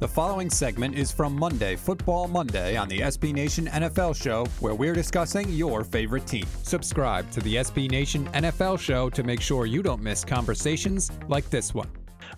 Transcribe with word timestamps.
The 0.00 0.08
following 0.08 0.48
segment 0.48 0.94
is 0.94 1.12
from 1.12 1.38
Monday, 1.38 1.76
Football 1.76 2.26
Monday, 2.26 2.74
on 2.74 2.88
the 2.88 3.00
SB 3.00 3.34
Nation 3.34 3.66
NFL 3.66 4.16
Show, 4.16 4.46
where 4.60 4.74
we're 4.74 4.94
discussing 4.94 5.46
your 5.50 5.84
favorite 5.84 6.26
team. 6.26 6.46
Subscribe 6.62 7.30
to 7.32 7.40
the 7.40 7.56
SB 7.56 7.90
Nation 7.90 8.26
NFL 8.28 8.80
Show 8.80 9.10
to 9.10 9.22
make 9.22 9.42
sure 9.42 9.66
you 9.66 9.82
don't 9.82 10.00
miss 10.00 10.24
conversations 10.24 11.10
like 11.28 11.50
this 11.50 11.74
one. 11.74 11.86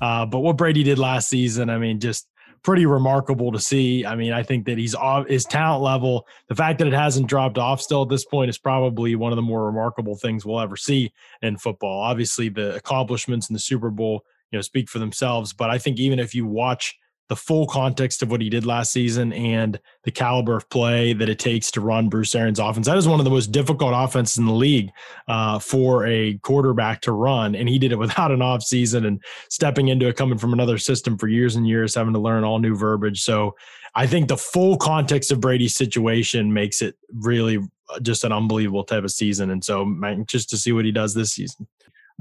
Uh, 0.00 0.26
but 0.26 0.40
what 0.40 0.56
Brady 0.56 0.82
did 0.82 0.98
last 0.98 1.28
season, 1.28 1.70
I 1.70 1.78
mean, 1.78 2.00
just 2.00 2.26
pretty 2.64 2.84
remarkable 2.84 3.52
to 3.52 3.60
see. 3.60 4.04
I 4.04 4.16
mean, 4.16 4.32
I 4.32 4.42
think 4.42 4.66
that 4.66 4.76
he's 4.76 4.96
off 4.96 5.28
his 5.28 5.44
talent 5.44 5.84
level. 5.84 6.26
The 6.48 6.56
fact 6.56 6.80
that 6.80 6.88
it 6.88 6.94
hasn't 6.94 7.28
dropped 7.28 7.58
off 7.58 7.80
still 7.80 8.02
at 8.02 8.08
this 8.08 8.24
point 8.24 8.50
is 8.50 8.58
probably 8.58 9.14
one 9.14 9.30
of 9.30 9.36
the 9.36 9.42
more 9.42 9.66
remarkable 9.66 10.16
things 10.16 10.44
we'll 10.44 10.58
ever 10.58 10.76
see 10.76 11.12
in 11.42 11.58
football. 11.58 12.02
Obviously, 12.02 12.48
the 12.48 12.74
accomplishments 12.74 13.48
in 13.48 13.54
the 13.54 13.60
Super 13.60 13.90
Bowl, 13.90 14.24
you 14.50 14.58
know, 14.58 14.62
speak 14.62 14.90
for 14.90 14.98
themselves. 14.98 15.52
But 15.52 15.70
I 15.70 15.78
think 15.78 16.00
even 16.00 16.18
if 16.18 16.34
you 16.34 16.44
watch 16.44 16.96
the 17.32 17.36
full 17.36 17.66
context 17.66 18.22
of 18.22 18.30
what 18.30 18.42
he 18.42 18.50
did 18.50 18.66
last 18.66 18.92
season 18.92 19.32
and 19.32 19.80
the 20.02 20.10
caliber 20.10 20.54
of 20.54 20.68
play 20.68 21.14
that 21.14 21.30
it 21.30 21.38
takes 21.38 21.70
to 21.70 21.80
run 21.80 22.10
Bruce 22.10 22.34
Arians' 22.34 22.58
offense. 22.58 22.86
That 22.86 22.98
is 22.98 23.08
one 23.08 23.20
of 23.20 23.24
the 23.24 23.30
most 23.30 23.52
difficult 23.52 23.94
offenses 23.96 24.36
in 24.36 24.44
the 24.44 24.52
league 24.52 24.90
uh, 25.28 25.58
for 25.58 26.06
a 26.06 26.34
quarterback 26.42 27.00
to 27.02 27.12
run, 27.12 27.54
and 27.54 27.70
he 27.70 27.78
did 27.78 27.90
it 27.90 27.98
without 27.98 28.32
an 28.32 28.40
offseason 28.40 29.06
and 29.06 29.24
stepping 29.48 29.88
into 29.88 30.08
it, 30.08 30.16
coming 30.18 30.36
from 30.36 30.52
another 30.52 30.76
system 30.76 31.16
for 31.16 31.26
years 31.26 31.56
and 31.56 31.66
years, 31.66 31.94
having 31.94 32.12
to 32.12 32.20
learn 32.20 32.44
all 32.44 32.58
new 32.58 32.76
verbiage. 32.76 33.22
So 33.22 33.56
I 33.94 34.06
think 34.06 34.28
the 34.28 34.36
full 34.36 34.76
context 34.76 35.32
of 35.32 35.40
Brady's 35.40 35.74
situation 35.74 36.52
makes 36.52 36.82
it 36.82 36.96
really 37.14 37.56
uh, 37.88 38.00
just 38.00 38.24
an 38.24 38.32
unbelievable 38.32 38.84
type 38.84 39.04
of 39.04 39.10
season, 39.10 39.48
and 39.52 39.64
so 39.64 39.86
just 40.26 40.50
to 40.50 40.58
see 40.58 40.72
what 40.72 40.84
he 40.84 40.92
does 40.92 41.14
this 41.14 41.32
season. 41.32 41.66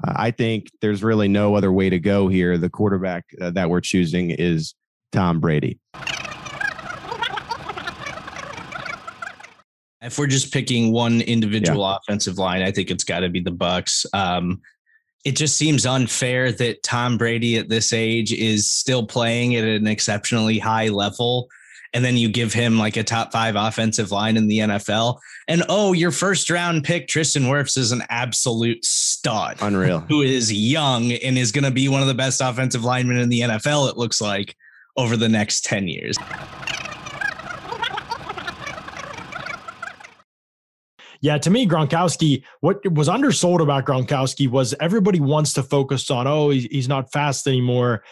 I 0.05 0.32
think 0.32 0.71
there's 0.80 1.04
really 1.04 1.27
no 1.27 1.55
other 1.55 1.73
way 1.73 1.90
to 1.90 1.99
go 1.99 2.30
here. 2.30 2.57
The 2.57 2.70
quarterback 2.70 3.26
uh, 3.41 3.52
that 3.52 3.70
we're 3.70 3.82
choosing 3.82 4.32
is 4.32 4.73
Tom 5.11 5.39
Brady. 5.39 5.79
If 10.01 10.18
we're 10.18 10.27
just 10.27 10.51
picking 10.51 10.91
one 10.91 11.21
individual 11.21 11.81
yeah. 11.81 11.98
offensive 11.98 12.40
line, 12.40 12.63
I 12.63 12.71
think 12.71 12.90
it's 12.90 13.03
got 13.03 13.20
to 13.20 13.29
be 13.29 13.40
the 13.40 13.51
Bucks. 13.51 14.05
Um, 14.13 14.62
it 15.23 15.35
just 15.35 15.57
seems 15.57 15.85
unfair 15.85 16.51
that 16.53 16.81
Tom 16.81 17.18
Brady 17.18 17.57
at 17.57 17.70
this 17.70 17.93
age 17.93 18.34
is 18.34 18.71
still 18.71 19.05
playing 19.05 19.55
at 19.55 19.63
an 19.63 19.85
exceptionally 19.85 20.57
high 20.57 20.87
level. 20.87 21.48
And 21.93 22.03
then 22.03 22.18
you 22.18 22.29
give 22.29 22.53
him 22.53 22.79
like 22.79 22.98
a 22.98 23.03
top 23.03 23.31
five 23.31 23.55
offensive 23.55 24.12
line 24.12 24.37
in 24.37 24.48
the 24.48 24.59
NFL. 24.59 25.20
And 25.48 25.63
oh, 25.70 25.93
your 25.93 26.12
first 26.12 26.49
round 26.49 26.84
pick, 26.84 27.07
Tristan 27.07 27.43
Wirfs, 27.43 27.77
is 27.77 27.91
an 27.91 28.01
absolute 28.09 28.84
stud. 28.84 29.57
Unreal. 29.62 29.99
Who 30.07 30.21
is 30.21 30.51
young 30.51 31.12
and 31.12 31.37
is 31.37 31.51
going 31.51 31.65
to 31.65 31.71
be 31.71 31.90
one 31.90 32.01
of 32.01 32.07
the 32.07 32.13
best 32.13 32.41
offensive 32.41 32.84
linemen 32.84 33.18
in 33.18 33.29
the 33.29 33.41
NFL, 33.41 33.90
it 33.90 33.98
looks 33.98 34.21
like 34.21 34.55
over 34.97 35.17
the 35.17 35.29
next 35.29 35.65
10 35.65 35.87
years. 35.87 36.17
Yeah, 41.23 41.37
to 41.37 41.51
me, 41.51 41.67
Gronkowski, 41.67 42.43
what 42.61 42.79
was 42.91 43.07
undersold 43.07 43.62
about 43.62 43.85
Gronkowski 43.85 44.49
was 44.49 44.73
everybody 44.79 45.19
wants 45.19 45.53
to 45.53 45.63
focus 45.63 46.09
on, 46.09 46.25
oh, 46.25 46.49
he's 46.49 46.87
not 46.87 47.12
fast 47.12 47.47
anymore. 47.47 48.03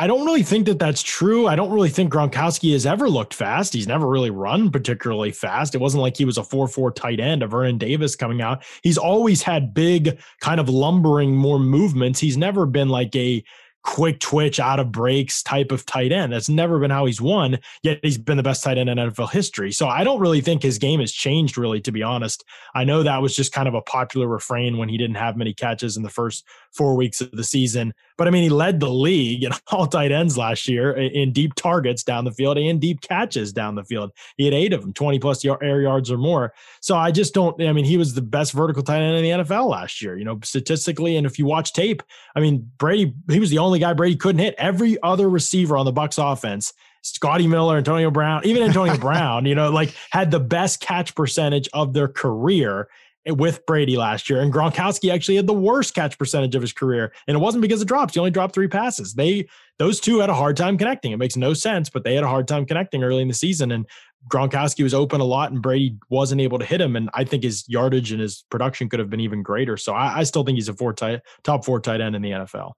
I 0.00 0.06
don't 0.06 0.24
really 0.24 0.42
think 0.42 0.66
that 0.66 0.78
that's 0.78 1.02
true. 1.02 1.46
I 1.48 1.56
don't 1.56 1.70
really 1.70 1.88
think 1.88 2.12
Gronkowski 2.12 2.72
has 2.72 2.86
ever 2.86 3.08
looked 3.08 3.34
fast. 3.34 3.72
He's 3.72 3.88
never 3.88 4.08
really 4.08 4.30
run 4.30 4.70
particularly 4.70 5.32
fast. 5.32 5.74
It 5.74 5.80
wasn't 5.80 6.02
like 6.02 6.16
he 6.16 6.24
was 6.24 6.38
a 6.38 6.44
4 6.44 6.68
4 6.68 6.92
tight 6.92 7.18
end 7.18 7.42
of 7.42 7.52
Vernon 7.52 7.78
Davis 7.78 8.14
coming 8.16 8.40
out. 8.40 8.64
He's 8.82 8.98
always 8.98 9.42
had 9.42 9.74
big, 9.74 10.20
kind 10.40 10.60
of 10.60 10.68
lumbering, 10.68 11.34
more 11.34 11.58
movements. 11.58 12.20
He's 12.20 12.36
never 12.36 12.66
been 12.66 12.88
like 12.88 13.14
a 13.16 13.42
quick 13.88 14.20
twitch 14.20 14.60
out 14.60 14.78
of 14.78 14.92
breaks 14.92 15.42
type 15.42 15.72
of 15.72 15.86
tight 15.86 16.12
end. 16.12 16.30
That's 16.30 16.50
never 16.50 16.78
been 16.78 16.90
how 16.90 17.06
he's 17.06 17.22
won, 17.22 17.58
yet 17.82 17.98
he's 18.02 18.18
been 18.18 18.36
the 18.36 18.42
best 18.42 18.62
tight 18.62 18.76
end 18.76 18.90
in 18.90 18.98
NFL 18.98 19.30
history. 19.30 19.72
So 19.72 19.88
I 19.88 20.04
don't 20.04 20.20
really 20.20 20.42
think 20.42 20.62
his 20.62 20.76
game 20.76 21.00
has 21.00 21.10
changed, 21.10 21.56
really, 21.56 21.80
to 21.80 21.90
be 21.90 22.02
honest. 22.02 22.44
I 22.74 22.84
know 22.84 23.02
that 23.02 23.22
was 23.22 23.34
just 23.34 23.50
kind 23.50 23.66
of 23.66 23.72
a 23.72 23.80
popular 23.80 24.28
refrain 24.28 24.76
when 24.76 24.90
he 24.90 24.98
didn't 24.98 25.16
have 25.16 25.38
many 25.38 25.54
catches 25.54 25.96
in 25.96 26.02
the 26.02 26.10
first 26.10 26.44
four 26.70 26.96
weeks 26.96 27.22
of 27.22 27.30
the 27.30 27.42
season. 27.42 27.94
But 28.18 28.26
I 28.26 28.30
mean, 28.30 28.42
he 28.42 28.48
led 28.50 28.80
the 28.80 28.90
league 28.90 29.44
in 29.44 29.52
all 29.68 29.86
tight 29.86 30.12
ends 30.12 30.36
last 30.36 30.68
year 30.68 30.92
in 30.92 31.32
deep 31.32 31.54
targets 31.54 32.02
down 32.02 32.24
the 32.24 32.32
field 32.32 32.58
and 32.58 32.80
deep 32.80 33.00
catches 33.00 33.52
down 33.52 33.76
the 33.76 33.84
field. 33.84 34.10
He 34.36 34.44
had 34.44 34.52
eight 34.52 34.72
of 34.72 34.82
them, 34.82 34.92
20 34.92 35.18
plus 35.20 35.44
air 35.44 35.80
yards 35.80 36.10
or 36.10 36.18
more. 36.18 36.52
So 36.80 36.96
I 36.96 37.12
just 37.12 37.32
don't, 37.32 37.60
I 37.62 37.72
mean, 37.72 37.84
he 37.84 37.96
was 37.96 38.14
the 38.14 38.22
best 38.22 38.52
vertical 38.52 38.82
tight 38.82 39.00
end 39.00 39.16
in 39.16 39.22
the 39.22 39.44
NFL 39.44 39.70
last 39.70 40.02
year, 40.02 40.18
you 40.18 40.24
know, 40.24 40.38
statistically. 40.42 41.16
And 41.16 41.26
if 41.26 41.38
you 41.38 41.46
watch 41.46 41.72
tape, 41.72 42.02
I 42.34 42.40
mean, 42.40 42.70
Brady, 42.76 43.14
he 43.30 43.40
was 43.40 43.50
the 43.50 43.58
only 43.58 43.78
guy 43.78 43.92
Brady 43.92 44.16
couldn't 44.16 44.40
hit. 44.40 44.54
Every 44.58 45.00
other 45.02 45.30
receiver 45.30 45.76
on 45.76 45.86
the 45.86 45.92
Bucks 45.92 46.18
offense 46.18 46.74
Scotty 47.02 47.46
Miller, 47.46 47.76
Antonio 47.76 48.10
Brown, 48.10 48.44
even 48.44 48.62
Antonio 48.62 48.96
Brown, 48.98 49.46
you 49.46 49.54
know, 49.54 49.70
like 49.70 49.94
had 50.10 50.30
the 50.30 50.40
best 50.40 50.80
catch 50.80 51.14
percentage 51.14 51.68
of 51.72 51.92
their 51.92 52.08
career 52.08 52.88
with 53.36 53.64
Brady 53.66 53.96
last 53.96 54.30
year. 54.30 54.40
And 54.40 54.52
Gronkowski 54.52 55.12
actually 55.12 55.36
had 55.36 55.46
the 55.46 55.52
worst 55.52 55.94
catch 55.94 56.18
percentage 56.18 56.54
of 56.54 56.62
his 56.62 56.72
career. 56.72 57.12
And 57.26 57.36
it 57.36 57.40
wasn't 57.40 57.62
because 57.62 57.80
of 57.80 57.88
drops. 57.88 58.14
He 58.14 58.20
only 58.20 58.30
dropped 58.30 58.54
three 58.54 58.68
passes. 58.68 59.14
They 59.14 59.48
those 59.78 60.00
two 60.00 60.18
had 60.18 60.30
a 60.30 60.34
hard 60.34 60.56
time 60.56 60.76
connecting. 60.76 61.12
It 61.12 61.18
makes 61.18 61.36
no 61.36 61.54
sense, 61.54 61.88
but 61.88 62.04
they 62.04 62.14
had 62.14 62.24
a 62.24 62.28
hard 62.28 62.48
time 62.48 62.66
connecting 62.66 63.04
early 63.04 63.22
in 63.22 63.28
the 63.28 63.34
season. 63.34 63.70
And 63.70 63.86
Gronkowski 64.28 64.82
was 64.82 64.94
open 64.94 65.20
a 65.20 65.24
lot 65.24 65.52
and 65.52 65.62
Brady 65.62 65.96
wasn't 66.08 66.40
able 66.40 66.58
to 66.58 66.64
hit 66.64 66.80
him. 66.80 66.96
And 66.96 67.10
I 67.14 67.24
think 67.24 67.44
his 67.44 67.68
yardage 67.68 68.10
and 68.12 68.20
his 68.20 68.44
production 68.50 68.88
could 68.88 68.98
have 68.98 69.10
been 69.10 69.20
even 69.20 69.42
greater. 69.42 69.76
So 69.76 69.92
I, 69.92 70.18
I 70.18 70.22
still 70.24 70.44
think 70.44 70.56
he's 70.56 70.68
a 70.68 70.74
four 70.74 70.92
tight, 70.92 71.20
top 71.44 71.64
four 71.64 71.80
tight 71.80 72.00
end 72.00 72.16
in 72.16 72.22
the 72.22 72.30
NFL. 72.30 72.72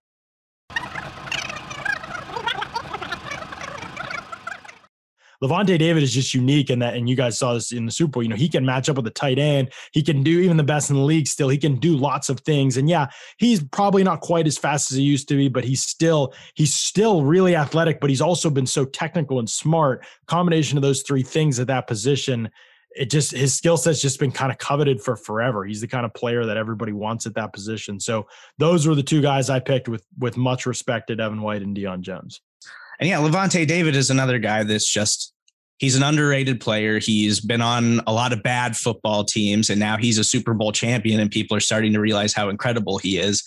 Lavonte 5.43 5.78
David 5.78 6.03
is 6.03 6.12
just 6.12 6.34
unique 6.34 6.69
in 6.69 6.81
that, 6.81 6.95
and 6.95 7.09
you 7.09 7.17
guys 7.17 7.39
saw 7.39 7.55
this 7.55 7.73
in 7.73 7.87
the 7.87 7.93
Super 7.93 8.12
Bowl. 8.12 8.23
You 8.23 8.28
know, 8.28 8.37
he 8.37 8.49
can 8.49 8.65
match 8.65 8.89
up 8.89 8.97
with 8.97 9.06
the 9.06 9.11
tight 9.11 9.39
end. 9.39 9.73
He 9.93 10.03
can 10.03 10.23
do 10.23 10.41
even 10.41 10.56
the 10.56 10.62
best 10.62 10.91
in 10.91 10.97
the 10.97 11.03
league 11.03 11.27
still. 11.27 11.49
He 11.49 11.59
can 11.59 11.77
do 11.77 11.97
lots 11.97 12.28
of 12.28 12.41
things. 12.41 12.77
And 12.77 12.89
yeah, 12.89 13.09
he's 13.39 13.62
probably 13.62 14.05
not 14.05 14.21
quite 14.21 14.47
as 14.47 14.59
fast 14.59 14.91
as 14.91 14.99
he 14.99 15.03
used 15.03 15.28
to 15.28 15.37
be, 15.37 15.49
but 15.49 15.65
he's 15.65 15.83
still 15.83 16.34
he's 16.55 16.75
still 16.75 17.25
really 17.25 17.56
athletic, 17.56 18.01
but 18.01 18.11
he's 18.11 18.21
also 18.21 18.51
been 18.51 18.67
so 18.67 18.84
technical 18.84 19.39
and 19.39 19.49
smart. 19.49 20.05
Combination 20.27 20.77
of 20.77 20.83
those 20.83 21.03
three 21.03 21.23
things 21.23 21.59
at 21.59 21.69
that 21.69 21.87
position 21.87 22.51
it 22.97 23.11
just 23.11 23.31
his 23.31 23.55
skill 23.55 23.77
set's 23.77 24.01
just 24.01 24.19
been 24.19 24.33
kind 24.33 24.51
of 24.51 24.59
coveted 24.59 25.01
for 25.01 25.17
forever. 25.17 25.65
He's 25.65 25.81
the 25.81 25.87
kind 25.87 26.05
of 26.05 26.12
player 26.12 26.45
that 26.45 26.57
everybody 26.57 26.93
wants 26.93 27.27
at 27.27 27.34
that 27.34 27.53
position. 27.53 28.01
So 28.01 28.27
those 28.59 28.87
were 28.87 28.95
the 28.95 29.03
two 29.03 29.22
guys 29.22 29.49
I 29.49 29.61
picked 29.61 29.89
with 29.89 30.05
with 30.19 30.37
much 30.37 30.67
respect 30.67 31.07
to 31.09 31.17
Devin 31.17 31.41
White 31.41 31.62
and 31.62 31.77
Deion 31.77 32.01
Jones. 32.01 32.41
And 33.00 33.09
yeah, 33.09 33.16
Lavonte 33.19 33.66
David 33.66 33.97
is 33.97 34.11
another 34.11 34.38
guy 34.38 34.62
that's 34.62 34.88
just 34.91 35.33
he's 35.78 35.97
an 35.97 36.03
underrated 36.03 36.61
player. 36.61 36.99
He's 36.99 37.41
been 37.41 37.62
on 37.62 38.00
a 38.06 38.12
lot 38.12 38.33
of 38.33 38.43
bad 38.43 38.77
football 38.77 39.25
teams, 39.25 39.71
and 39.71 39.81
now 39.81 39.97
he's 39.97 40.19
a 40.19 40.25
Super 40.25 40.55
Bowl 40.55 40.71
champion, 40.71 41.19
and 41.19 41.31
people 41.31 41.56
are 41.56 41.60
starting 41.60 41.93
to 41.94 42.00
realize 42.00 42.33
how 42.33 42.50
incredible 42.50 42.99
he 42.99 43.19
is. 43.19 43.43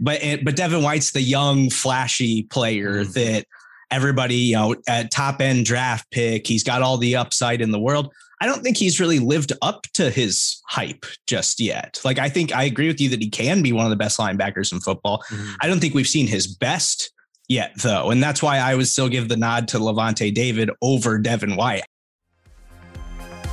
But 0.00 0.20
but 0.44 0.56
Devin 0.56 0.82
White's 0.82 1.10
the 1.10 1.20
young, 1.20 1.68
flashy 1.68 2.44
player 2.44 3.04
mm-hmm. 3.04 3.12
that 3.12 3.46
everybody, 3.90 4.36
you 4.36 4.56
know, 4.56 4.74
at 4.88 5.10
top 5.10 5.40
end 5.40 5.66
draft 5.66 6.10
pick. 6.10 6.46
He's 6.46 6.64
got 6.64 6.80
all 6.80 6.96
the 6.96 7.16
upside 7.16 7.60
in 7.60 7.72
the 7.72 7.80
world. 7.80 8.12
I 8.40 8.46
don't 8.46 8.62
think 8.62 8.76
he's 8.76 8.98
really 8.98 9.20
lived 9.20 9.52
up 9.62 9.86
to 9.94 10.10
his 10.10 10.60
hype 10.66 11.04
just 11.26 11.60
yet. 11.60 12.00
Like 12.04 12.18
I 12.18 12.28
think 12.28 12.54
I 12.54 12.64
agree 12.64 12.88
with 12.88 13.00
you 13.00 13.08
that 13.10 13.20
he 13.20 13.28
can 13.28 13.62
be 13.62 13.72
one 13.72 13.84
of 13.84 13.90
the 13.90 13.96
best 13.96 14.18
linebackers 14.18 14.72
in 14.72 14.80
football. 14.80 15.22
Mm-hmm. 15.28 15.52
I 15.60 15.68
don't 15.68 15.78
think 15.78 15.94
we've 15.94 16.08
seen 16.08 16.26
his 16.26 16.46
best 16.46 17.12
yet, 17.48 17.72
though. 17.82 18.10
And 18.10 18.22
that's 18.22 18.42
why 18.42 18.58
I 18.58 18.74
would 18.74 18.86
still 18.86 19.08
give 19.08 19.28
the 19.28 19.36
nod 19.36 19.68
to 19.68 19.78
Lavonte 19.78 20.32
David 20.34 20.70
over 20.80 21.18
Devin 21.18 21.56
White. 21.56 21.82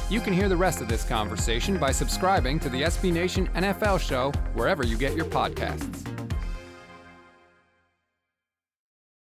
You 0.10 0.20
can 0.20 0.34
hear 0.34 0.50
the 0.50 0.58
rest 0.58 0.82
of 0.82 0.88
this 0.88 1.04
conversation 1.04 1.78
by 1.78 1.92
subscribing 1.92 2.60
to 2.62 2.70
the 2.70 2.82
SB 2.82 3.14
Nation 3.14 3.48
NFL 3.56 4.00
show 4.00 4.32
wherever 4.56 4.84
you 4.84 4.98
get 4.98 5.16
your 5.16 5.26
podcasts. 5.26 6.19